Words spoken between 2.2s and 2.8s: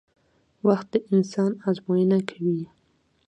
کوي